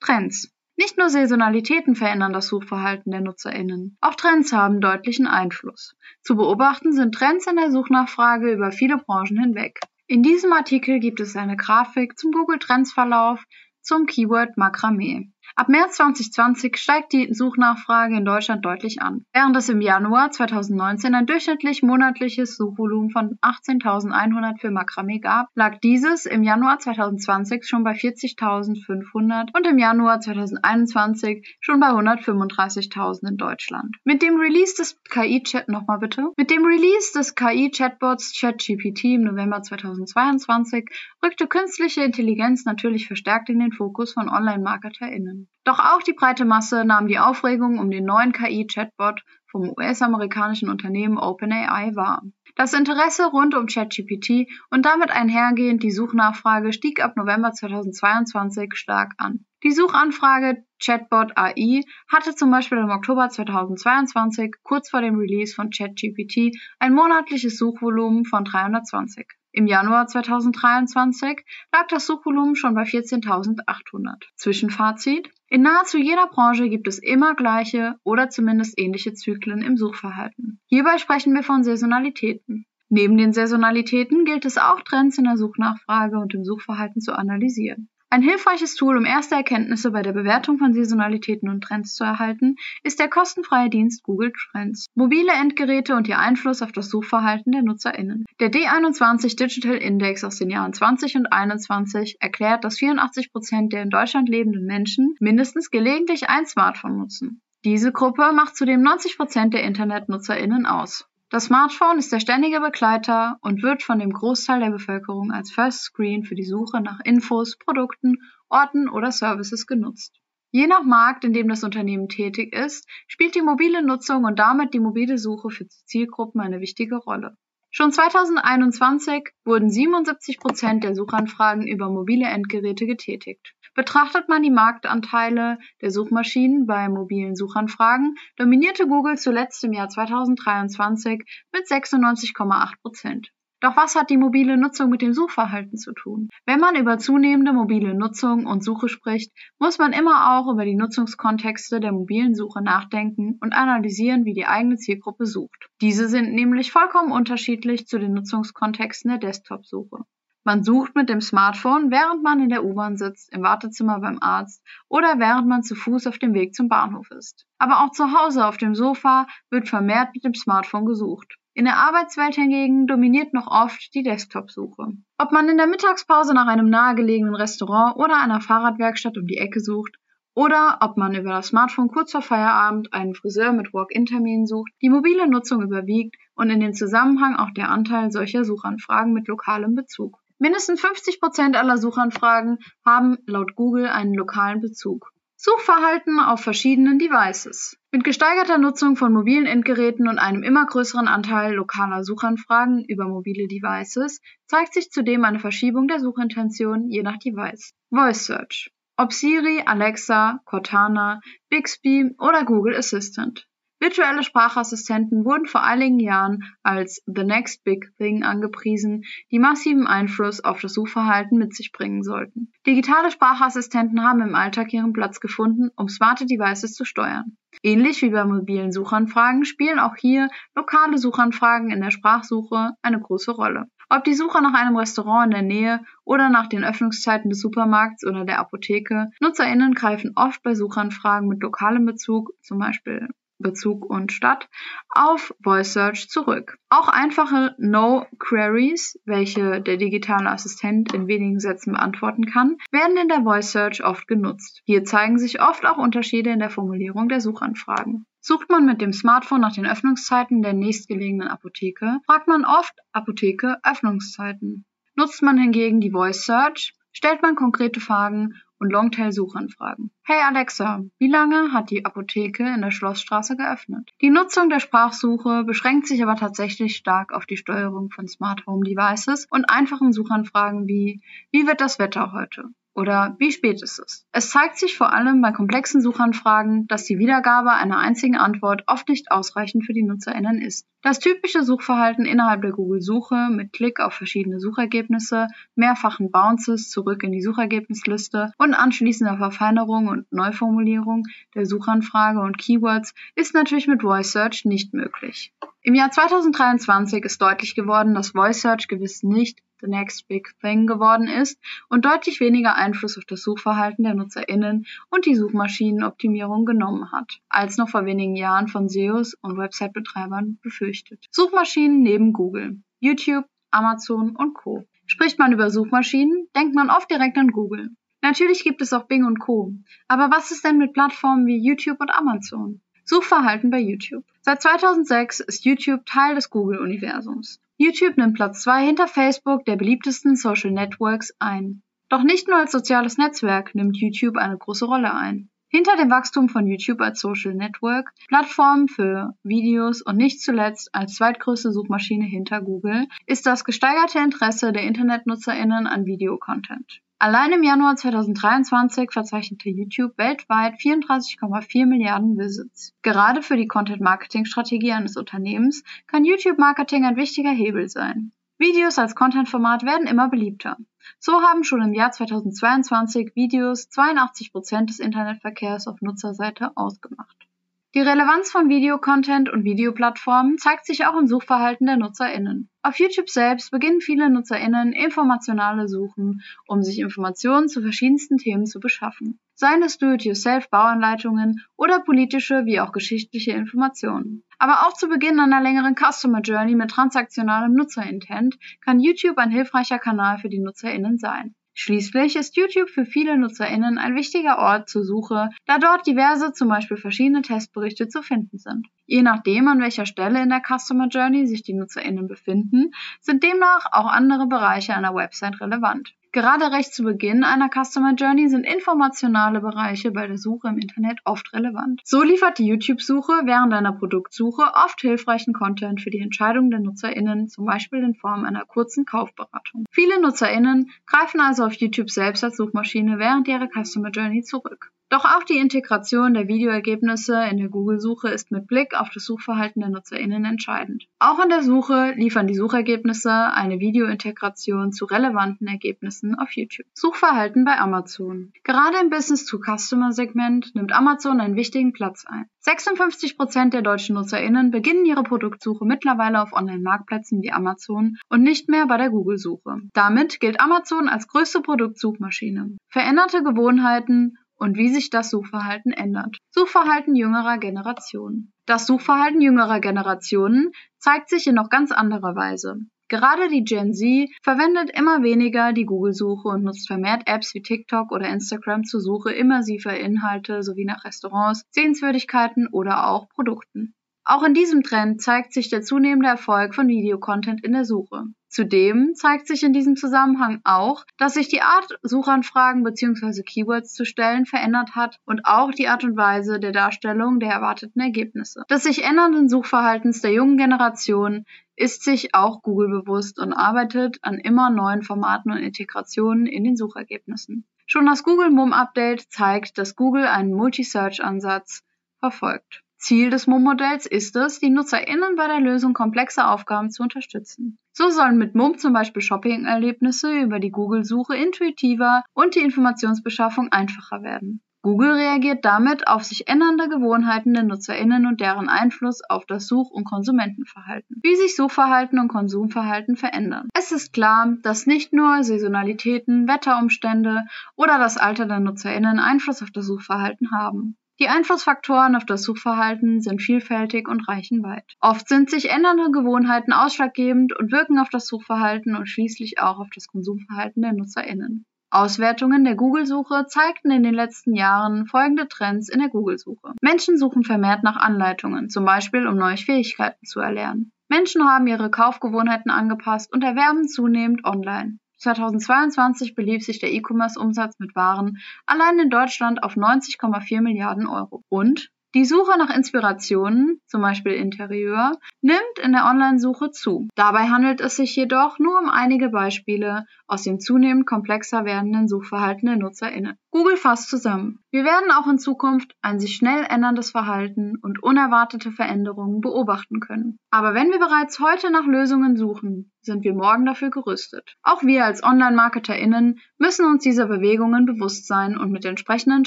Trends. 0.00 0.52
Nicht 0.76 0.98
nur 0.98 1.10
Saisonalitäten 1.10 1.94
verändern 1.94 2.32
das 2.32 2.48
Suchverhalten 2.48 3.12
der 3.12 3.20
NutzerInnen, 3.20 3.96
auch 4.00 4.16
Trends 4.16 4.52
haben 4.52 4.80
deutlichen 4.80 5.28
Einfluss. 5.28 5.94
Zu 6.22 6.34
beobachten 6.34 6.92
sind 6.92 7.14
Trends 7.14 7.46
in 7.46 7.56
der 7.56 7.70
Suchnachfrage 7.70 8.50
über 8.50 8.72
viele 8.72 8.96
Branchen 8.96 9.38
hinweg. 9.38 9.78
In 10.08 10.24
diesem 10.24 10.52
Artikel 10.52 10.98
gibt 10.98 11.20
es 11.20 11.36
eine 11.36 11.56
Grafik 11.56 12.18
zum 12.18 12.32
Google 12.32 12.58
Trends 12.58 12.92
Verlauf 12.92 13.44
zum 13.82 14.06
Keyword 14.06 14.56
Makramee. 14.56 15.30
Ab 15.56 15.68
März 15.68 15.96
2020 15.96 16.76
steigt 16.76 17.12
die 17.12 17.34
Suchnachfrage 17.34 18.16
in 18.16 18.24
Deutschland 18.24 18.64
deutlich 18.64 19.02
an. 19.02 19.24
Während 19.32 19.56
es 19.56 19.68
im 19.68 19.80
Januar 19.80 20.30
2019 20.30 21.14
ein 21.14 21.26
durchschnittlich 21.26 21.82
monatliches 21.82 22.56
Suchvolumen 22.56 23.10
von 23.10 23.36
18.100 23.42 24.58
für 24.60 24.70
Makramee 24.70 25.18
gab, 25.18 25.48
lag 25.54 25.78
dieses 25.80 26.26
im 26.26 26.42
Januar 26.42 26.78
2020 26.78 27.66
schon 27.66 27.82
bei 27.82 27.92
40.500 27.92 29.48
und 29.54 29.66
im 29.66 29.78
Januar 29.78 30.20
2021 30.20 31.58
schon 31.60 31.80
bei 31.80 31.88
135.000 31.88 33.30
in 33.30 33.36
Deutschland. 33.36 33.96
Mit 34.04 34.22
dem 34.22 34.36
Release 34.36 34.76
des 34.76 35.00
KI-Chat 35.10 35.68
nochmal 35.68 35.98
bitte. 35.98 36.30
Mit 36.36 36.50
dem 36.50 36.64
Release 36.64 37.12
des 37.12 37.34
KI-Chatbots 37.34 38.38
ChatGPT 38.38 39.04
im 39.04 39.24
November 39.24 39.62
2022 39.62 40.88
rückte 41.24 41.46
künstliche 41.46 42.02
Intelligenz 42.02 42.64
natürlich 42.64 43.06
verstärkt 43.06 43.48
in 43.48 43.58
den 43.58 43.72
Fokus 43.72 44.12
von 44.12 44.28
Online-MarketerInnen. 44.28 45.39
Doch 45.64 45.78
auch 45.78 46.02
die 46.02 46.12
breite 46.12 46.44
Masse 46.44 46.84
nahm 46.84 47.06
die 47.06 47.18
Aufregung 47.18 47.78
um 47.78 47.90
den 47.90 48.04
neuen 48.04 48.32
KI-Chatbot 48.32 49.22
vom 49.50 49.68
US-amerikanischen 49.76 50.70
Unternehmen 50.70 51.18
OpenAI 51.18 51.94
wahr. 51.94 52.22
Das 52.56 52.72
Interesse 52.72 53.26
rund 53.26 53.54
um 53.54 53.66
ChatGPT 53.66 54.48
und 54.70 54.84
damit 54.84 55.10
einhergehend 55.10 55.82
die 55.82 55.90
Suchnachfrage 55.90 56.72
stieg 56.72 57.02
ab 57.02 57.16
November 57.16 57.52
2022 57.52 58.74
stark 58.74 59.12
an. 59.18 59.44
Die 59.62 59.72
Suchanfrage 59.72 60.64
Chatbot 60.82 61.36
AI 61.36 61.82
hatte 62.08 62.34
zum 62.34 62.50
Beispiel 62.50 62.78
im 62.78 62.90
Oktober 62.90 63.28
2022, 63.28 64.56
kurz 64.62 64.90
vor 64.90 65.02
dem 65.02 65.16
Release 65.16 65.54
von 65.54 65.70
ChatGPT, 65.70 66.56
ein 66.78 66.94
monatliches 66.94 67.58
Suchvolumen 67.58 68.24
von 68.24 68.44
320. 68.44 69.26
Im 69.52 69.66
Januar 69.66 70.06
2023 70.06 71.44
lag 71.72 71.88
das 71.88 72.06
Suchvolumen 72.06 72.54
schon 72.54 72.74
bei 72.74 72.82
14.800. 72.82 74.24
Zwischenfazit. 74.36 75.30
In 75.48 75.62
nahezu 75.62 75.98
jeder 75.98 76.28
Branche 76.28 76.68
gibt 76.68 76.86
es 76.86 76.98
immer 76.98 77.34
gleiche 77.34 77.96
oder 78.04 78.30
zumindest 78.30 78.78
ähnliche 78.78 79.14
Zyklen 79.14 79.62
im 79.62 79.76
Suchverhalten. 79.76 80.60
Hierbei 80.66 80.98
sprechen 80.98 81.34
wir 81.34 81.42
von 81.42 81.64
Saisonalitäten. 81.64 82.66
Neben 82.88 83.16
den 83.16 83.32
Saisonalitäten 83.32 84.24
gilt 84.24 84.44
es 84.44 84.58
auch 84.58 84.80
Trends 84.82 85.18
in 85.18 85.24
der 85.24 85.36
Suchnachfrage 85.36 86.18
und 86.18 86.34
im 86.34 86.44
Suchverhalten 86.44 87.00
zu 87.00 87.16
analysieren. 87.16 87.88
Ein 88.12 88.22
hilfreiches 88.22 88.74
Tool, 88.74 88.96
um 88.96 89.04
erste 89.04 89.36
Erkenntnisse 89.36 89.92
bei 89.92 90.02
der 90.02 90.12
Bewertung 90.12 90.58
von 90.58 90.74
Saisonalitäten 90.74 91.48
und 91.48 91.60
Trends 91.60 91.94
zu 91.94 92.02
erhalten, 92.02 92.56
ist 92.82 92.98
der 92.98 93.08
kostenfreie 93.08 93.70
Dienst 93.70 94.02
Google 94.02 94.32
Trends. 94.32 94.86
Mobile 94.96 95.30
Endgeräte 95.30 95.94
und 95.94 96.08
ihr 96.08 96.18
Einfluss 96.18 96.60
auf 96.60 96.72
das 96.72 96.90
Suchverhalten 96.90 97.52
der 97.52 97.62
NutzerInnen. 97.62 98.24
Der 98.40 98.50
D21 98.50 99.38
Digital 99.38 99.76
Index 99.76 100.24
aus 100.24 100.38
den 100.38 100.50
Jahren 100.50 100.72
20 100.72 101.18
und 101.18 101.32
21 101.32 102.16
erklärt, 102.18 102.64
dass 102.64 102.78
84 102.78 103.30
Prozent 103.30 103.72
der 103.72 103.84
in 103.84 103.90
Deutschland 103.90 104.28
lebenden 104.28 104.66
Menschen 104.66 105.14
mindestens 105.20 105.70
gelegentlich 105.70 106.28
ein 106.28 106.46
Smartphone 106.46 106.98
nutzen. 106.98 107.40
Diese 107.64 107.92
Gruppe 107.92 108.32
macht 108.32 108.56
zudem 108.56 108.82
90 108.82 109.18
Prozent 109.18 109.54
der 109.54 109.62
InternetnutzerInnen 109.62 110.66
aus. 110.66 111.06
Das 111.32 111.44
Smartphone 111.44 111.98
ist 112.00 112.10
der 112.10 112.18
ständige 112.18 112.60
Begleiter 112.60 113.38
und 113.40 113.62
wird 113.62 113.84
von 113.84 114.00
dem 114.00 114.12
Großteil 114.12 114.58
der 114.58 114.70
Bevölkerung 114.70 115.30
als 115.30 115.52
First 115.52 115.82
Screen 115.84 116.24
für 116.24 116.34
die 116.34 116.44
Suche 116.44 116.80
nach 116.80 116.98
Infos, 117.04 117.56
Produkten, 117.56 118.16
Orten 118.48 118.88
oder 118.88 119.12
Services 119.12 119.68
genutzt. 119.68 120.18
Je 120.50 120.66
nach 120.66 120.82
Markt, 120.82 121.22
in 121.22 121.32
dem 121.32 121.48
das 121.48 121.62
Unternehmen 121.62 122.08
tätig 122.08 122.52
ist, 122.52 122.88
spielt 123.06 123.36
die 123.36 123.42
mobile 123.42 123.80
Nutzung 123.80 124.24
und 124.24 124.40
damit 124.40 124.74
die 124.74 124.80
mobile 124.80 125.18
Suche 125.18 125.50
für 125.50 125.68
Zielgruppen 125.68 126.40
eine 126.40 126.58
wichtige 126.58 126.96
Rolle. 126.96 127.36
Schon 127.72 127.92
2021 127.92 129.30
wurden 129.44 129.70
77 129.70 130.40
Prozent 130.40 130.82
der 130.82 130.96
Suchanfragen 130.96 131.68
über 131.68 131.88
mobile 131.88 132.26
Endgeräte 132.26 132.84
getätigt. 132.84 133.54
Betrachtet 133.74 134.28
man 134.28 134.42
die 134.42 134.50
Marktanteile 134.50 135.58
der 135.80 135.92
Suchmaschinen 135.92 136.66
bei 136.66 136.88
mobilen 136.88 137.36
Suchanfragen, 137.36 138.16
dominierte 138.36 138.88
Google 138.88 139.18
zuletzt 139.18 139.62
im 139.62 139.72
Jahr 139.72 139.88
2023 139.88 141.22
mit 141.52 141.66
96,8 141.68 142.72
Prozent. 142.82 143.30
Doch 143.60 143.76
was 143.76 143.94
hat 143.94 144.08
die 144.08 144.16
mobile 144.16 144.56
Nutzung 144.56 144.88
mit 144.88 145.02
dem 145.02 145.12
Suchverhalten 145.12 145.76
zu 145.76 145.92
tun? 145.92 146.30
Wenn 146.46 146.60
man 146.60 146.76
über 146.76 146.96
zunehmende 146.96 147.52
mobile 147.52 147.94
Nutzung 147.94 148.46
und 148.46 148.64
Suche 148.64 148.88
spricht, 148.88 149.32
muss 149.58 149.78
man 149.78 149.92
immer 149.92 150.32
auch 150.32 150.50
über 150.50 150.64
die 150.64 150.76
Nutzungskontexte 150.76 151.78
der 151.78 151.92
mobilen 151.92 152.34
Suche 152.34 152.62
nachdenken 152.62 153.36
und 153.42 153.52
analysieren, 153.52 154.24
wie 154.24 154.32
die 154.32 154.46
eigene 154.46 154.76
Zielgruppe 154.76 155.26
sucht. 155.26 155.68
Diese 155.82 156.08
sind 156.08 156.32
nämlich 156.32 156.72
vollkommen 156.72 157.12
unterschiedlich 157.12 157.86
zu 157.86 157.98
den 157.98 158.14
Nutzungskontexten 158.14 159.10
der 159.10 159.18
Desktop-Suche. 159.18 160.04
Man 160.42 160.64
sucht 160.64 160.96
mit 160.96 161.10
dem 161.10 161.20
Smartphone, 161.20 161.90
während 161.90 162.22
man 162.22 162.40
in 162.40 162.48
der 162.48 162.64
U-Bahn 162.64 162.96
sitzt, 162.96 163.30
im 163.30 163.42
Wartezimmer 163.42 164.00
beim 164.00 164.16
Arzt 164.22 164.62
oder 164.88 165.18
während 165.18 165.46
man 165.48 165.62
zu 165.62 165.74
Fuß 165.74 166.06
auf 166.06 166.18
dem 166.18 166.32
Weg 166.32 166.54
zum 166.54 166.68
Bahnhof 166.68 167.10
ist. 167.10 167.44
Aber 167.58 167.84
auch 167.84 167.90
zu 167.90 168.18
Hause 168.18 168.46
auf 168.46 168.56
dem 168.56 168.74
Sofa 168.74 169.26
wird 169.50 169.68
vermehrt 169.68 170.14
mit 170.14 170.24
dem 170.24 170.32
Smartphone 170.32 170.86
gesucht. 170.86 171.36
In 171.52 171.64
der 171.64 171.78
Arbeitswelt 171.78 172.36
hingegen 172.36 172.86
dominiert 172.86 173.34
noch 173.34 173.48
oft 173.48 173.92
die 173.94 174.04
Desktop-Suche. 174.04 174.92
Ob 175.18 175.32
man 175.32 175.48
in 175.48 175.56
der 175.56 175.66
Mittagspause 175.66 176.32
nach 176.32 176.46
einem 176.46 176.70
nahegelegenen 176.70 177.34
Restaurant 177.34 177.96
oder 177.96 178.20
einer 178.20 178.40
Fahrradwerkstatt 178.40 179.18
um 179.18 179.26
die 179.26 179.38
Ecke 179.38 179.60
sucht, 179.60 179.96
oder 180.34 180.78
ob 180.80 180.96
man 180.96 181.14
über 181.14 181.30
das 181.30 181.48
Smartphone 181.48 181.88
kurz 181.88 182.12
vor 182.12 182.22
Feierabend 182.22 182.94
einen 182.94 183.16
Friseur 183.16 183.52
mit 183.52 183.74
Walk-in-Termin 183.74 184.46
sucht, 184.46 184.70
die 184.80 184.88
mobile 184.88 185.28
Nutzung 185.28 185.60
überwiegt 185.60 186.16
und 186.36 186.50
in 186.50 186.60
dem 186.60 186.72
Zusammenhang 186.72 187.34
auch 187.34 187.50
der 187.50 187.68
Anteil 187.68 188.12
solcher 188.12 188.44
Suchanfragen 188.44 189.12
mit 189.12 189.26
lokalem 189.26 189.74
Bezug. 189.74 190.18
Mindestens 190.38 190.80
50 190.80 191.20
Prozent 191.20 191.56
aller 191.56 191.78
Suchanfragen 191.78 192.58
haben 192.86 193.18
laut 193.26 193.56
Google 193.56 193.86
einen 193.86 194.14
lokalen 194.14 194.60
Bezug. 194.60 195.10
Suchverhalten 195.42 196.20
auf 196.20 196.42
verschiedenen 196.42 196.98
Devices. 196.98 197.74
Mit 197.90 198.04
gesteigerter 198.04 198.58
Nutzung 198.58 198.96
von 198.96 199.10
mobilen 199.10 199.46
Endgeräten 199.46 200.06
und 200.06 200.18
einem 200.18 200.42
immer 200.42 200.66
größeren 200.66 201.08
Anteil 201.08 201.54
lokaler 201.54 202.04
Suchanfragen 202.04 202.84
über 202.84 203.08
mobile 203.08 203.48
Devices 203.48 204.20
zeigt 204.44 204.74
sich 204.74 204.90
zudem 204.90 205.24
eine 205.24 205.38
Verschiebung 205.38 205.88
der 205.88 205.98
Suchintention 205.98 206.90
je 206.90 207.02
nach 207.02 207.16
Device. 207.16 207.72
Voice 207.88 208.26
Search. 208.26 208.70
Ob 208.98 209.14
Siri, 209.14 209.62
Alexa, 209.64 210.40
Cortana, 210.44 211.22
Bixby 211.48 212.14
oder 212.18 212.44
Google 212.44 212.76
Assistant. 212.76 213.48
Virtuelle 213.82 214.22
Sprachassistenten 214.22 215.24
wurden 215.24 215.46
vor 215.46 215.62
einigen 215.62 216.00
Jahren 216.00 216.44
als 216.62 217.02
the 217.06 217.24
next 217.24 217.64
big 217.64 217.90
thing 217.96 218.22
angepriesen, 218.22 219.04
die 219.30 219.38
massiven 219.38 219.86
Einfluss 219.86 220.44
auf 220.44 220.60
das 220.60 220.74
Suchverhalten 220.74 221.38
mit 221.38 221.54
sich 221.56 221.72
bringen 221.72 222.02
sollten. 222.02 222.52
Digitale 222.66 223.10
Sprachassistenten 223.10 224.02
haben 224.02 224.20
im 224.20 224.34
Alltag 224.34 224.74
ihren 224.74 224.92
Platz 224.92 225.18
gefunden, 225.18 225.70
um 225.76 225.88
smarte 225.88 226.26
Devices 226.26 226.74
zu 226.74 226.84
steuern. 226.84 227.38
Ähnlich 227.62 228.02
wie 228.02 228.10
bei 228.10 228.22
mobilen 228.26 228.70
Suchanfragen 228.70 229.46
spielen 229.46 229.78
auch 229.78 229.96
hier 229.96 230.28
lokale 230.54 230.98
Suchanfragen 230.98 231.70
in 231.70 231.80
der 231.80 231.90
Sprachsuche 231.90 232.72
eine 232.82 233.00
große 233.00 233.32
Rolle. 233.32 233.64
Ob 233.88 234.04
die 234.04 234.14
Suche 234.14 234.42
nach 234.42 234.54
einem 234.54 234.76
Restaurant 234.76 235.26
in 235.26 235.30
der 235.30 235.42
Nähe 235.42 235.80
oder 236.04 236.28
nach 236.28 236.48
den 236.48 236.64
Öffnungszeiten 236.64 237.30
des 237.30 237.40
Supermarkts 237.40 238.06
oder 238.06 238.26
der 238.26 238.40
Apotheke, 238.40 239.10
NutzerInnen 239.20 239.72
greifen 239.72 240.12
oft 240.16 240.42
bei 240.42 240.54
Suchanfragen 240.54 241.28
mit 241.28 241.42
lokalem 241.42 241.86
Bezug, 241.86 242.30
zum 242.42 242.58
Beispiel 242.58 243.08
Bezug 243.40 243.84
und 243.84 244.12
Stadt 244.12 244.48
auf 244.88 245.34
Voice 245.42 245.72
Search 245.72 246.08
zurück. 246.08 246.58
Auch 246.68 246.88
einfache 246.88 247.54
No-Queries, 247.58 249.00
welche 249.04 249.60
der 249.60 249.76
digitale 249.76 250.30
Assistent 250.30 250.92
in 250.92 251.08
wenigen 251.08 251.40
Sätzen 251.40 251.72
beantworten 251.72 252.26
kann, 252.26 252.56
werden 252.70 252.96
in 252.96 253.08
der 253.08 253.22
Voice 253.22 253.52
Search 253.52 253.84
oft 253.84 254.06
genutzt. 254.06 254.60
Hier 254.64 254.84
zeigen 254.84 255.18
sich 255.18 255.42
oft 255.42 255.66
auch 255.66 255.78
Unterschiede 255.78 256.30
in 256.30 256.38
der 256.38 256.50
Formulierung 256.50 257.08
der 257.08 257.20
Suchanfragen. 257.20 258.06
Sucht 258.20 258.50
man 258.50 258.66
mit 258.66 258.80
dem 258.80 258.92
Smartphone 258.92 259.40
nach 259.40 259.54
den 259.54 259.66
Öffnungszeiten 259.66 260.42
der 260.42 260.52
nächstgelegenen 260.52 261.28
Apotheke, 261.28 262.00
fragt 262.04 262.28
man 262.28 262.44
oft 262.44 262.74
Apotheke 262.92 263.56
Öffnungszeiten. 263.64 264.66
Nutzt 264.94 265.22
man 265.22 265.38
hingegen 265.38 265.80
die 265.80 265.92
Voice 265.92 266.26
Search, 266.26 266.74
stellt 266.92 267.22
man 267.22 267.34
konkrete 267.34 267.80
Fragen 267.80 268.34
und 268.60 268.70
Longtail-Suchanfragen. 268.70 269.90
Hey 270.02 270.20
Alexa, 270.22 270.84
wie 270.98 271.08
lange 271.08 271.52
hat 271.52 271.70
die 271.70 271.84
Apotheke 271.84 272.46
in 272.54 272.60
der 272.60 272.70
Schlossstraße 272.70 273.36
geöffnet? 273.36 273.90
Die 274.00 274.10
Nutzung 274.10 274.50
der 274.50 274.60
Sprachsuche 274.60 275.44
beschränkt 275.44 275.86
sich 275.86 276.02
aber 276.02 276.16
tatsächlich 276.16 276.76
stark 276.76 277.12
auf 277.12 277.26
die 277.26 277.38
Steuerung 277.38 277.90
von 277.90 278.06
Smart 278.06 278.46
Home 278.46 278.64
Devices 278.64 279.26
und 279.30 279.46
einfachen 279.50 279.92
Suchanfragen 279.92 280.68
wie 280.68 281.00
Wie 281.32 281.46
wird 281.46 281.60
das 281.60 281.78
Wetter 281.78 282.12
heute? 282.12 282.50
Oder 282.74 283.16
wie 283.18 283.32
spät 283.32 283.62
ist 283.62 283.78
es? 283.78 284.06
Es 284.12 284.30
zeigt 284.30 284.58
sich 284.58 284.76
vor 284.76 284.92
allem 284.92 285.20
bei 285.20 285.32
komplexen 285.32 285.80
Suchanfragen, 285.80 286.66
dass 286.68 286.84
die 286.84 286.98
Wiedergabe 286.98 287.52
einer 287.52 287.78
einzigen 287.78 288.16
Antwort 288.16 288.64
oft 288.66 288.88
nicht 288.88 289.10
ausreichend 289.10 289.66
für 289.66 289.72
die 289.72 289.82
NutzerInnen 289.82 290.40
ist. 290.40 290.66
Das 290.82 290.98
typische 290.98 291.44
Suchverhalten 291.44 292.06
innerhalb 292.06 292.40
der 292.40 292.52
Google-Suche 292.52 293.28
mit 293.30 293.52
Klick 293.52 293.80
auf 293.80 293.92
verschiedene 293.92 294.40
Suchergebnisse, 294.40 295.26
mehrfachen 295.54 296.10
Bounces 296.10 296.70
zurück 296.70 297.02
in 297.02 297.12
die 297.12 297.20
Suchergebnisliste 297.20 298.32
und 298.38 298.54
anschließender 298.54 299.18
Verfeinerung 299.18 299.88
und 299.88 300.10
Neuformulierung 300.10 301.04
der 301.34 301.44
Suchanfrage 301.44 302.20
und 302.20 302.38
Keywords 302.38 302.94
ist 303.14 303.34
natürlich 303.34 303.66
mit 303.66 303.82
Voice 303.82 304.12
Search 304.12 304.46
nicht 304.46 304.72
möglich. 304.72 305.34
Im 305.60 305.74
Jahr 305.74 305.90
2023 305.90 307.04
ist 307.04 307.20
deutlich 307.20 307.54
geworden, 307.54 307.94
dass 307.94 308.12
Voice 308.12 308.40
Search 308.40 308.66
gewiss 308.66 309.02
nicht 309.02 309.40
the 309.60 309.68
next 309.68 310.08
big 310.08 310.34
thing 310.40 310.66
geworden 310.66 311.08
ist 311.08 311.38
und 311.68 311.84
deutlich 311.84 312.20
weniger 312.20 312.56
Einfluss 312.56 312.98
auf 312.98 313.04
das 313.04 313.22
Suchverhalten 313.22 313.84
der 313.84 313.94
NutzerInnen 313.94 314.66
und 314.90 315.06
die 315.06 315.14
Suchmaschinenoptimierung 315.14 316.44
genommen 316.44 316.92
hat, 316.92 317.20
als 317.28 317.56
noch 317.56 317.68
vor 317.68 317.84
wenigen 317.84 318.16
Jahren 318.16 318.48
von 318.48 318.68
SEOs 318.68 319.14
und 319.14 319.38
Website-Betreibern 319.38 320.38
befürchtet. 320.42 321.06
Suchmaschinen 321.10 321.82
neben 321.82 322.12
Google, 322.12 322.60
YouTube, 322.80 323.26
Amazon 323.50 324.16
und 324.16 324.34
Co. 324.34 324.64
Spricht 324.86 325.18
man 325.18 325.32
über 325.32 325.50
Suchmaschinen, 325.50 326.28
denkt 326.36 326.54
man 326.54 326.70
oft 326.70 326.90
direkt 326.90 327.16
an 327.16 327.28
Google. 327.28 327.70
Natürlich 328.02 328.44
gibt 328.44 328.62
es 328.62 328.72
auch 328.72 328.86
Bing 328.86 329.04
und 329.04 329.18
Co. 329.18 329.52
Aber 329.88 330.10
was 330.10 330.30
ist 330.30 330.44
denn 330.44 330.58
mit 330.58 330.72
Plattformen 330.72 331.26
wie 331.26 331.38
YouTube 331.38 331.80
und 331.80 331.90
Amazon? 331.90 332.60
Suchverhalten 332.84 333.50
bei 333.50 333.60
YouTube. 333.60 334.04
Seit 334.22 334.42
2006 334.42 335.20
ist 335.20 335.44
YouTube 335.44 335.84
Teil 335.86 336.14
des 336.14 336.30
Google-Universums. 336.30 337.40
YouTube 337.62 337.98
nimmt 337.98 338.14
Platz 338.14 338.40
2 338.44 338.64
hinter 338.64 338.88
Facebook 338.88 339.44
der 339.44 339.56
beliebtesten 339.56 340.16
Social 340.16 340.50
Networks 340.50 341.14
ein. 341.18 341.62
Doch 341.90 342.02
nicht 342.02 342.26
nur 342.26 342.38
als 342.38 342.52
soziales 342.52 342.96
Netzwerk 342.96 343.54
nimmt 343.54 343.76
YouTube 343.76 344.16
eine 344.16 344.38
große 344.38 344.64
Rolle 344.64 344.94
ein. 344.94 345.28
Hinter 345.48 345.76
dem 345.76 345.90
Wachstum 345.90 346.30
von 346.30 346.46
YouTube 346.46 346.80
als 346.80 347.00
Social 347.00 347.34
Network, 347.34 347.92
Plattform 348.08 348.66
für 348.66 349.12
Videos 349.24 349.82
und 349.82 349.98
nicht 349.98 350.22
zuletzt 350.22 350.74
als 350.74 350.94
zweitgrößte 350.94 351.52
Suchmaschine 351.52 352.06
hinter 352.06 352.40
Google 352.40 352.86
ist 353.04 353.26
das 353.26 353.44
gesteigerte 353.44 353.98
Interesse 353.98 354.54
der 354.54 354.62
Internetnutzerinnen 354.62 355.66
an 355.66 355.84
Videocontent. 355.84 356.80
Allein 357.02 357.32
im 357.32 357.42
Januar 357.42 357.76
2023 357.76 358.92
verzeichnete 358.92 359.48
YouTube 359.48 359.96
weltweit 359.96 360.56
34,4 360.56 361.64
Milliarden 361.64 362.18
Visits. 362.18 362.74
Gerade 362.82 363.22
für 363.22 363.38
die 363.38 363.46
Content-Marketing-Strategie 363.46 364.72
eines 364.72 364.98
Unternehmens 364.98 365.64
kann 365.86 366.04
YouTube-Marketing 366.04 366.84
ein 366.84 366.96
wichtiger 366.96 367.30
Hebel 367.30 367.70
sein. 367.70 368.12
Videos 368.36 368.78
als 368.78 368.94
Content-Format 368.94 369.64
werden 369.64 369.86
immer 369.86 370.10
beliebter. 370.10 370.58
So 370.98 371.22
haben 371.22 371.42
schon 371.42 371.62
im 371.62 371.72
Jahr 371.72 371.90
2022 371.90 373.16
Videos 373.16 373.70
82 373.70 374.30
Prozent 374.30 374.68
des 374.68 374.78
Internetverkehrs 374.78 375.68
auf 375.68 375.80
Nutzerseite 375.80 376.54
ausgemacht. 376.54 377.29
Die 377.72 377.80
Relevanz 377.80 378.32
von 378.32 378.48
Videocontent 378.48 379.28
und 379.28 379.44
Videoplattformen 379.44 380.38
zeigt 380.38 380.66
sich 380.66 380.86
auch 380.86 380.98
im 380.98 381.06
Suchverhalten 381.06 381.66
der 381.68 381.76
NutzerInnen. 381.76 382.50
Auf 382.62 382.80
YouTube 382.80 383.08
selbst 383.08 383.52
beginnen 383.52 383.80
viele 383.80 384.10
NutzerInnen 384.10 384.72
informationale 384.72 385.68
Suchen, 385.68 386.20
um 386.48 386.64
sich 386.64 386.80
Informationen 386.80 387.46
zu 387.46 387.62
verschiedensten 387.62 388.16
Themen 388.16 388.46
zu 388.46 388.58
beschaffen. 388.58 389.20
Seien 389.34 389.62
es 389.62 389.78
Do-it-yourself-Bauanleitungen 389.78 391.44
oder 391.56 391.78
politische 391.78 392.44
wie 392.44 392.58
auch 392.58 392.72
geschichtliche 392.72 393.30
Informationen. 393.30 394.24
Aber 394.40 394.66
auch 394.66 394.72
zu 394.72 394.88
Beginn 394.88 395.20
einer 395.20 395.40
längeren 395.40 395.76
Customer 395.76 396.22
Journey 396.22 396.56
mit 396.56 396.72
transaktionalem 396.72 397.54
Nutzerintent 397.54 398.36
kann 398.64 398.80
YouTube 398.80 399.16
ein 399.16 399.30
hilfreicher 399.30 399.78
Kanal 399.78 400.18
für 400.18 400.28
die 400.28 400.40
NutzerInnen 400.40 400.98
sein. 400.98 401.36
Schließlich 401.62 402.16
ist 402.16 402.38
YouTube 402.38 402.70
für 402.70 402.86
viele 402.86 403.18
NutzerInnen 403.18 403.76
ein 403.76 403.94
wichtiger 403.94 404.38
Ort 404.38 404.70
zur 404.70 404.82
Suche, 404.82 405.28
da 405.44 405.58
dort 405.58 405.86
diverse, 405.86 406.32
zum 406.32 406.48
Beispiel 406.48 406.78
verschiedene 406.78 407.20
Testberichte 407.20 407.86
zu 407.86 408.00
finden 408.00 408.38
sind. 408.38 408.66
Je 408.90 409.02
nachdem, 409.02 409.46
an 409.46 409.60
welcher 409.60 409.86
Stelle 409.86 410.20
in 410.20 410.30
der 410.30 410.42
Customer 410.42 410.88
Journey 410.88 411.24
sich 411.24 411.44
die 411.44 411.54
NutzerInnen 411.54 412.08
befinden, 412.08 412.72
sind 413.00 413.22
demnach 413.22 413.66
auch 413.70 413.86
andere 413.86 414.26
Bereiche 414.26 414.74
einer 414.74 414.96
Website 414.96 415.40
relevant. 415.40 415.94
Gerade 416.10 416.50
recht 416.50 416.74
zu 416.74 416.82
Beginn 416.82 417.22
einer 417.22 417.48
Customer 417.48 417.94
Journey 417.94 418.28
sind 418.28 418.42
informationale 418.42 419.40
Bereiche 419.40 419.92
bei 419.92 420.08
der 420.08 420.18
Suche 420.18 420.48
im 420.48 420.58
Internet 420.58 420.98
oft 421.04 421.32
relevant. 421.32 421.80
So 421.84 422.02
liefert 422.02 422.38
die 422.38 422.46
YouTube-Suche 422.48 423.12
während 423.26 423.54
einer 423.54 423.70
Produktsuche 423.70 424.42
oft 424.54 424.80
hilfreichen 424.80 425.34
Content 425.34 425.80
für 425.80 425.90
die 425.90 426.00
Entscheidung 426.00 426.50
der 426.50 426.58
NutzerInnen, 426.58 427.28
zum 427.28 427.44
Beispiel 427.46 427.84
in 427.84 427.94
Form 427.94 428.24
einer 428.24 428.44
kurzen 428.44 428.86
Kaufberatung. 428.86 429.66
Viele 429.70 430.00
NutzerInnen 430.00 430.72
greifen 430.86 431.20
also 431.20 431.44
auf 431.44 431.54
YouTube 431.54 431.90
selbst 431.90 432.24
als 432.24 432.36
Suchmaschine 432.36 432.98
während 432.98 433.28
ihrer 433.28 433.46
Customer 433.46 433.90
Journey 433.90 434.22
zurück. 434.22 434.72
Doch 434.90 435.04
auch 435.04 435.22
die 435.22 435.38
Integration 435.38 436.14
der 436.14 436.26
Videoergebnisse 436.26 437.22
in 437.30 437.38
der 437.38 437.48
Google-Suche 437.48 438.08
ist 438.08 438.32
mit 438.32 438.48
Blick 438.48 438.74
auf 438.74 438.90
das 438.92 439.04
Suchverhalten 439.04 439.60
der 439.60 439.70
NutzerInnen 439.70 440.24
entscheidend. 440.24 440.86
Auch 440.98 441.22
in 441.22 441.28
der 441.28 441.44
Suche 441.44 441.92
liefern 441.96 442.26
die 442.26 442.34
Suchergebnisse 442.34 443.12
eine 443.12 443.60
Videointegration 443.60 444.72
zu 444.72 444.86
relevanten 444.86 445.46
Ergebnissen 445.46 446.16
auf 446.16 446.32
YouTube. 446.32 446.66
Suchverhalten 446.74 447.44
bei 447.44 447.56
Amazon. 447.58 448.32
Gerade 448.42 448.78
im 448.82 448.90
Business-to-Customer-Segment 448.90 450.56
nimmt 450.56 450.72
Amazon 450.72 451.20
einen 451.20 451.36
wichtigen 451.36 451.72
Platz 451.72 452.04
ein. 452.08 452.26
56 452.40 453.16
Prozent 453.16 453.54
der 453.54 453.62
deutschen 453.62 453.94
NutzerInnen 453.94 454.50
beginnen 454.50 454.86
ihre 454.86 455.04
Produktsuche 455.04 455.64
mittlerweile 455.64 456.20
auf 456.20 456.32
Online-Marktplätzen 456.32 457.22
wie 457.22 457.30
Amazon 457.30 457.96
und 458.08 458.24
nicht 458.24 458.48
mehr 458.48 458.66
bei 458.66 458.76
der 458.76 458.90
Google-Suche. 458.90 459.60
Damit 459.72 460.18
gilt 460.18 460.40
Amazon 460.40 460.88
als 460.88 461.06
größte 461.06 461.42
Produktsuchmaschine. 461.42 462.56
Veränderte 462.68 463.22
Gewohnheiten 463.22 464.16
und 464.40 464.56
wie 464.56 464.70
sich 464.70 464.90
das 464.90 465.10
Suchverhalten 465.10 465.72
ändert. 465.72 466.16
Suchverhalten 466.30 466.96
jüngerer 466.96 467.38
Generationen. 467.38 468.32
Das 468.46 468.66
Suchverhalten 468.66 469.20
jüngerer 469.20 469.60
Generationen 469.60 470.50
zeigt 470.78 471.10
sich 471.10 471.26
in 471.26 471.34
noch 471.34 471.50
ganz 471.50 471.70
anderer 471.70 472.16
Weise. 472.16 472.56
Gerade 472.88 473.28
die 473.28 473.44
Gen 473.44 473.72
Z 473.72 474.10
verwendet 474.20 474.70
immer 474.76 475.04
weniger 475.04 475.52
die 475.52 475.66
Google-Suche 475.66 476.26
und 476.26 476.42
nutzt 476.42 476.66
vermehrt 476.66 477.02
Apps 477.06 477.34
wie 477.34 477.42
TikTok 477.42 477.92
oder 477.92 478.08
Instagram 478.08 478.64
zur 478.64 478.80
Suche 478.80 479.12
immersiver 479.12 479.78
Inhalte 479.78 480.42
sowie 480.42 480.64
nach 480.64 480.84
Restaurants, 480.84 481.44
Sehenswürdigkeiten 481.50 482.48
oder 482.50 482.88
auch 482.88 483.08
Produkten. 483.10 483.74
Auch 484.04 484.24
in 484.24 484.34
diesem 484.34 484.64
Trend 484.64 485.00
zeigt 485.00 485.32
sich 485.32 485.50
der 485.50 485.62
zunehmende 485.62 486.08
Erfolg 486.08 486.56
von 486.56 486.66
Videocontent 486.66 487.44
in 487.44 487.52
der 487.52 487.64
Suche. 487.64 488.06
Zudem 488.30 488.94
zeigt 488.94 489.26
sich 489.26 489.42
in 489.42 489.52
diesem 489.52 489.74
Zusammenhang 489.74 490.40
auch, 490.44 490.84
dass 490.98 491.14
sich 491.14 491.26
die 491.26 491.42
Art, 491.42 491.80
Suchanfragen 491.82 492.62
bzw. 492.62 493.22
Keywords 493.24 493.74
zu 493.74 493.84
stellen 493.84 494.24
verändert 494.24 494.76
hat 494.76 495.00
und 495.04 495.22
auch 495.24 495.50
die 495.50 495.66
Art 495.66 495.82
und 495.82 495.96
Weise 495.96 496.38
der 496.38 496.52
Darstellung 496.52 497.18
der 497.18 497.30
erwarteten 497.30 497.80
Ergebnisse. 497.80 498.44
Des 498.48 498.62
sich 498.62 498.84
ändernden 498.84 499.28
Suchverhaltens 499.28 500.00
der 500.00 500.12
jungen 500.12 500.36
Generation 500.36 501.24
ist 501.56 501.82
sich 501.82 502.14
auch 502.14 502.40
Google 502.42 502.68
bewusst 502.68 503.18
und 503.18 503.32
arbeitet 503.32 503.98
an 504.02 504.18
immer 504.18 504.48
neuen 504.50 504.82
Formaten 504.82 505.32
und 505.32 505.38
Integrationen 505.38 506.26
in 506.26 506.44
den 506.44 506.56
Suchergebnissen. 506.56 507.44
Schon 507.66 507.86
das 507.86 508.04
Google 508.04 508.30
Mum 508.30 508.52
Update 508.52 509.10
zeigt, 509.10 509.58
dass 509.58 509.74
Google 509.74 510.06
einen 510.06 510.32
Multi-Search-Ansatz 510.32 511.64
verfolgt. 511.98 512.62
Ziel 512.80 513.10
des 513.10 513.26
MUM-Modells 513.26 513.84
ist 513.84 514.16
es, 514.16 514.40
die 514.40 514.48
NutzerInnen 514.48 515.14
bei 515.14 515.26
der 515.26 515.40
Lösung 515.40 515.74
komplexer 515.74 516.30
Aufgaben 516.30 516.70
zu 516.70 516.82
unterstützen. 516.82 517.58
So 517.72 517.90
sollen 517.90 518.16
mit 518.16 518.34
MUM 518.34 518.56
zum 518.56 518.72
Beispiel 518.72 519.02
Shopping-Erlebnisse 519.02 520.10
über 520.18 520.40
die 520.40 520.50
Google-Suche 520.50 521.14
intuitiver 521.14 522.02
und 522.14 522.34
die 522.34 522.40
Informationsbeschaffung 522.40 523.52
einfacher 523.52 524.02
werden. 524.02 524.40
Google 524.62 524.92
reagiert 524.92 525.44
damit 525.44 525.88
auf 525.88 526.04
sich 526.04 526.26
ändernde 526.28 526.68
Gewohnheiten 526.68 527.34
der 527.34 527.44
NutzerInnen 527.44 528.06
und 528.06 528.20
deren 528.20 528.48
Einfluss 528.48 529.02
auf 529.08 529.26
das 529.26 529.46
Such- 529.46 529.70
und 529.70 529.84
Konsumentenverhalten. 529.84 531.00
Wie 531.02 531.16
sich 531.16 531.36
Suchverhalten 531.36 531.98
und 531.98 532.08
Konsumverhalten 532.08 532.96
verändern. 532.96 533.48
Es 533.54 533.72
ist 533.72 533.92
klar, 533.92 534.36
dass 534.42 534.66
nicht 534.66 534.94
nur 534.94 535.22
Saisonalitäten, 535.22 536.28
Wetterumstände 536.28 537.24
oder 537.56 537.78
das 537.78 537.98
Alter 537.98 538.24
der 538.24 538.40
NutzerInnen 538.40 538.98
Einfluss 538.98 539.42
auf 539.42 539.50
das 539.50 539.66
Suchverhalten 539.66 540.30
haben. 540.30 540.76
Die 541.00 541.08
Einflussfaktoren 541.08 541.96
auf 541.96 542.04
das 542.04 542.22
Suchverhalten 542.22 543.00
sind 543.00 543.22
vielfältig 543.22 543.88
und 543.88 544.06
reichen 544.06 544.42
weit. 544.42 544.74
Oft 544.80 545.08
sind 545.08 545.30
sich 545.30 545.48
ändernde 545.48 545.90
Gewohnheiten 545.90 546.52
ausschlaggebend 546.52 547.34
und 547.38 547.52
wirken 547.52 547.78
auf 547.78 547.88
das 547.88 548.06
Suchverhalten 548.06 548.76
und 548.76 548.86
schließlich 548.86 549.38
auch 549.40 549.60
auf 549.60 549.68
das 549.74 549.86
Konsumverhalten 549.86 550.60
der 550.60 550.74
NutzerInnen. 550.74 551.46
Auswertungen 551.70 552.44
der 552.44 552.54
Google-Suche 552.54 553.24
zeigten 553.28 553.70
in 553.70 553.82
den 553.82 553.94
letzten 553.94 554.34
Jahren 554.34 554.86
folgende 554.86 555.26
Trends 555.26 555.70
in 555.70 555.78
der 555.78 555.88
Google-Suche. 555.88 556.52
Menschen 556.60 556.98
suchen 556.98 557.24
vermehrt 557.24 557.62
nach 557.62 557.76
Anleitungen, 557.76 558.50
zum 558.50 558.66
Beispiel 558.66 559.06
um 559.06 559.16
neue 559.16 559.38
Fähigkeiten 559.38 560.04
zu 560.04 560.20
erlernen. 560.20 560.70
Menschen 560.90 561.24
haben 561.24 561.46
ihre 561.46 561.70
Kaufgewohnheiten 561.70 562.50
angepasst 562.50 563.10
und 563.10 563.24
erwerben 563.24 563.68
zunehmend 563.68 564.24
online. 564.24 564.78
2022 565.00 566.14
belief 566.14 566.44
sich 566.44 566.58
der 566.58 566.72
E-Commerce-Umsatz 566.72 567.58
mit 567.58 567.74
Waren 567.74 568.18
allein 568.46 568.78
in 568.78 568.90
Deutschland 568.90 569.42
auf 569.42 569.56
90,4 569.56 570.40
Milliarden 570.40 570.86
Euro. 570.86 571.24
Und 571.28 571.70
die 571.94 572.04
Suche 572.04 572.38
nach 572.38 572.54
Inspirationen, 572.54 573.60
zum 573.66 573.80
Beispiel 573.80 574.12
Interieur, 574.12 574.92
nimmt 575.22 575.58
in 575.60 575.72
der 575.72 575.86
Online-Suche 575.86 576.52
zu. 576.52 576.86
Dabei 576.94 577.30
handelt 577.30 577.60
es 577.60 577.74
sich 577.74 577.96
jedoch 577.96 578.38
nur 578.38 578.60
um 578.60 578.68
einige 578.68 579.08
Beispiele 579.08 579.86
aus 580.10 580.22
dem 580.22 580.40
zunehmend 580.40 580.86
komplexer 580.86 581.44
werdenden 581.44 581.86
Suchverhalten 581.88 582.46
der 582.48 582.56
NutzerInnen. 582.56 583.16
Google 583.30 583.56
fasst 583.56 583.88
zusammen. 583.88 584.40
Wir 584.50 584.64
werden 584.64 584.90
auch 584.90 585.06
in 585.06 585.18
Zukunft 585.18 585.76
ein 585.82 586.00
sich 586.00 586.16
schnell 586.16 586.44
änderndes 586.48 586.90
Verhalten 586.90 587.56
und 587.62 587.82
unerwartete 587.82 588.50
Veränderungen 588.50 589.20
beobachten 589.20 589.78
können. 589.78 590.18
Aber 590.30 590.52
wenn 590.52 590.70
wir 590.70 590.80
bereits 590.80 591.20
heute 591.20 591.52
nach 591.52 591.66
Lösungen 591.66 592.16
suchen, 592.16 592.72
sind 592.82 593.04
wir 593.04 593.14
morgen 593.14 593.44
dafür 593.46 593.70
gerüstet. 593.70 594.36
Auch 594.42 594.62
wir 594.62 594.84
als 594.84 595.02
Online-MarketerInnen 595.02 596.18
müssen 596.38 596.66
uns 596.66 596.82
dieser 596.82 597.06
Bewegungen 597.06 597.66
bewusst 597.66 598.06
sein 598.06 598.36
und 598.36 598.50
mit 598.50 598.64
entsprechenden 598.64 599.26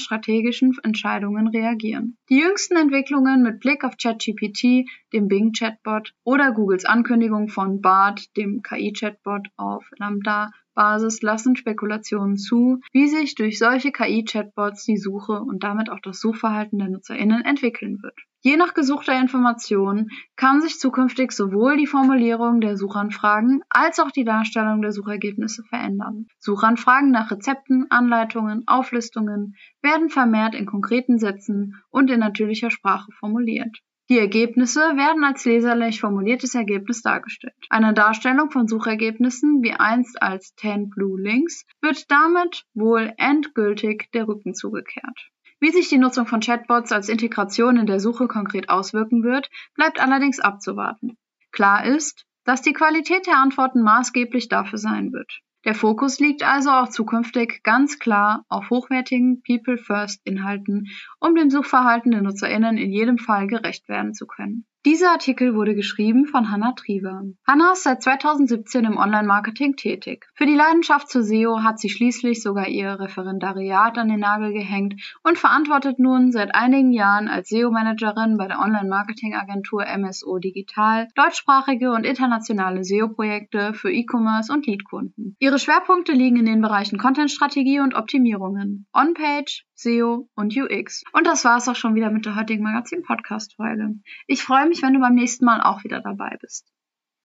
strategischen 0.00 0.76
Entscheidungen 0.82 1.48
reagieren. 1.48 2.18
Die 2.28 2.40
jüngsten 2.40 2.76
Entwicklungen 2.76 3.42
mit 3.42 3.60
Blick 3.60 3.84
auf 3.84 3.96
ChatGPT, 3.96 4.88
dem 5.14 5.28
Bing-Chatbot 5.28 6.12
oder 6.24 6.52
Googles 6.52 6.84
Ankündigung 6.84 7.48
von 7.48 7.80
BART, 7.80 8.36
dem 8.36 8.62
KI-Chatbot 8.62 9.48
auf 9.56 9.88
Lambda, 9.96 10.50
Basis 10.74 11.22
lassen 11.22 11.54
Spekulationen 11.54 12.36
zu, 12.36 12.80
wie 12.92 13.06
sich 13.06 13.36
durch 13.36 13.58
solche 13.58 13.92
KI-Chatbots 13.92 14.84
die 14.84 14.96
Suche 14.96 15.40
und 15.40 15.62
damit 15.62 15.88
auch 15.88 16.00
das 16.00 16.20
Suchverhalten 16.20 16.80
der 16.80 16.88
NutzerInnen 16.88 17.44
entwickeln 17.44 18.02
wird. 18.02 18.18
Je 18.40 18.56
nach 18.56 18.74
gesuchter 18.74 19.18
Information 19.18 20.10
kann 20.36 20.60
sich 20.60 20.78
zukünftig 20.78 21.32
sowohl 21.32 21.76
die 21.76 21.86
Formulierung 21.86 22.60
der 22.60 22.76
Suchanfragen 22.76 23.62
als 23.70 24.00
auch 24.00 24.10
die 24.10 24.24
Darstellung 24.24 24.82
der 24.82 24.92
Suchergebnisse 24.92 25.62
verändern. 25.62 26.26
Suchanfragen 26.40 27.10
nach 27.10 27.30
Rezepten, 27.30 27.86
Anleitungen, 27.90 28.64
Auflistungen 28.66 29.54
werden 29.80 30.10
vermehrt 30.10 30.54
in 30.54 30.66
konkreten 30.66 31.18
Sätzen 31.18 31.80
und 31.90 32.10
in 32.10 32.20
natürlicher 32.20 32.70
Sprache 32.70 33.12
formuliert. 33.12 33.78
Die 34.10 34.18
Ergebnisse 34.18 34.80
werden 34.80 35.24
als 35.24 35.46
leserlich 35.46 36.00
formuliertes 36.00 36.54
Ergebnis 36.54 37.00
dargestellt. 37.00 37.54
Einer 37.70 37.94
Darstellung 37.94 38.50
von 38.50 38.68
Suchergebnissen 38.68 39.62
wie 39.62 39.72
einst 39.72 40.20
als 40.20 40.54
10 40.56 40.90
Blue 40.90 41.18
Links 41.18 41.64
wird 41.80 42.10
damit 42.10 42.64
wohl 42.74 43.14
endgültig 43.16 44.10
der 44.12 44.28
Rücken 44.28 44.54
zugekehrt. 44.54 45.30
Wie 45.58 45.70
sich 45.70 45.88
die 45.88 45.96
Nutzung 45.96 46.26
von 46.26 46.40
Chatbots 46.40 46.92
als 46.92 47.08
Integration 47.08 47.78
in 47.78 47.86
der 47.86 47.98
Suche 47.98 48.28
konkret 48.28 48.68
auswirken 48.68 49.22
wird, 49.22 49.48
bleibt 49.74 49.98
allerdings 49.98 50.38
abzuwarten. 50.38 51.16
Klar 51.52 51.86
ist, 51.86 52.26
dass 52.44 52.60
die 52.60 52.74
Qualität 52.74 53.26
der 53.26 53.38
Antworten 53.38 53.80
maßgeblich 53.80 54.48
dafür 54.48 54.78
sein 54.78 55.14
wird. 55.14 55.40
Der 55.64 55.74
Fokus 55.74 56.20
liegt 56.20 56.42
also 56.42 56.70
auch 56.70 56.88
zukünftig 56.88 57.62
ganz 57.62 57.98
klar 57.98 58.44
auf 58.48 58.68
hochwertigen 58.68 59.42
People-First-Inhalten, 59.42 60.88
um 61.20 61.34
dem 61.34 61.48
Suchverhalten 61.48 62.10
der 62.10 62.22
NutzerInnen 62.22 62.76
in 62.76 62.92
jedem 62.92 63.16
Fall 63.16 63.46
gerecht 63.46 63.88
werden 63.88 64.12
zu 64.12 64.26
können. 64.26 64.66
Dieser 64.86 65.12
Artikel 65.12 65.54
wurde 65.54 65.74
geschrieben 65.74 66.26
von 66.26 66.50
Hannah 66.50 66.72
Trieber. 66.72 67.22
Hannah 67.46 67.72
ist 67.72 67.84
seit 67.84 68.02
2017 68.02 68.84
im 68.84 68.98
Online-Marketing 68.98 69.76
tätig. 69.76 70.26
Für 70.34 70.44
die 70.44 70.54
Leidenschaft 70.54 71.08
zur 71.08 71.22
SEO 71.22 71.62
hat 71.62 71.78
sie 71.78 71.88
schließlich 71.88 72.42
sogar 72.42 72.68
ihr 72.68 73.00
Referendariat 73.00 73.96
an 73.96 74.10
den 74.10 74.20
Nagel 74.20 74.52
gehängt 74.52 75.00
und 75.22 75.38
verantwortet 75.38 75.98
nun 75.98 76.32
seit 76.32 76.54
einigen 76.54 76.92
Jahren 76.92 77.28
als 77.28 77.48
SEO-Managerin 77.48 78.36
bei 78.36 78.46
der 78.46 78.58
Online-Marketing-Agentur 78.58 79.86
MSO 79.86 80.38
Digital 80.38 81.08
deutschsprachige 81.14 81.90
und 81.90 82.04
internationale 82.04 82.84
SEO-Projekte 82.84 83.72
für 83.72 83.90
E-Commerce 83.90 84.52
und 84.52 84.66
Lead-Kunden. 84.66 85.34
Ihre 85.38 85.58
Schwerpunkte 85.58 86.12
liegen 86.12 86.36
in 86.36 86.44
den 86.44 86.60
Bereichen 86.60 86.98
Content-Strategie 86.98 87.80
und 87.80 87.94
Optimierungen, 87.94 88.86
On-Page, 88.92 89.64
SEO 89.74 90.28
und 90.34 90.56
UX. 90.56 91.02
Und 91.12 91.26
das 91.26 91.44
war 91.44 91.56
es 91.56 91.68
auch 91.68 91.76
schon 91.76 91.94
wieder 91.94 92.10
mit 92.10 92.26
der 92.26 92.36
heutigen 92.36 92.62
Magazin-Podcast-Folge. 92.62 93.94
Ich 94.26 94.42
freue 94.42 94.68
mich, 94.68 94.82
wenn 94.82 94.94
du 94.94 95.00
beim 95.00 95.14
nächsten 95.14 95.44
Mal 95.44 95.60
auch 95.60 95.84
wieder 95.84 96.00
dabei 96.00 96.36
bist. 96.40 96.72